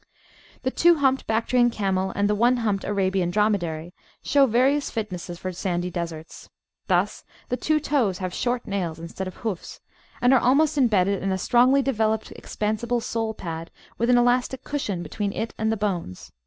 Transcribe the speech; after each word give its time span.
The 0.63 0.71
two 0.71 0.95
humped 0.95 1.27
Bactrian 1.27 1.69
Camel 1.69 2.11
and 2.15 2.27
the 2.27 2.33
one 2.33 2.57
humped 2.65 2.83
Arabian 2.85 3.29
Dromedary 3.29 3.93
show 4.23 4.47
various 4.47 4.89
fitnesses 4.89 5.37
for 5.37 5.51
sandy 5.51 5.91
deserts. 5.91 6.49
Thus 6.87 7.23
the 7.49 7.55
two 7.55 7.79
toes 7.79 8.17
have 8.17 8.33
short 8.33 8.65
nails 8.65 8.97
instead 8.97 9.27
of 9.27 9.35
hoofs, 9.35 9.79
and 10.19 10.33
are 10.33 10.39
almost 10.39 10.75
embedded 10.75 11.21
in 11.21 11.31
a 11.31 11.37
strongly 11.37 11.83
developed 11.83 12.31
expansible 12.35 12.99
sole 12.99 13.35
pad 13.35 13.69
with 13.99 14.09
an 14.09 14.17
elastic 14.17 14.63
cushion 14.63 15.03
between 15.03 15.33
it 15.33 15.53
and 15.59 15.71
the 15.71 15.77
bones. 15.77 16.31